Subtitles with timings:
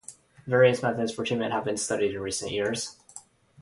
[0.47, 2.95] Various methods for its treatment have been studied in recent years.